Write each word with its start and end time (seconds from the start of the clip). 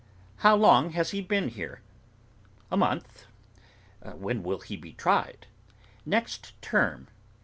'How 0.37 0.55
long 0.55 0.93
has 0.93 1.11
he 1.11 1.21
been 1.21 1.49
here?' 1.49 1.81
'A 2.71 2.77
month.' 2.77 3.27
'When 4.01 4.41
will 4.41 4.61
he 4.61 4.75
be 4.75 4.93
tried?' 4.93 5.45
'Next 6.07 6.59
term. 6.59 7.07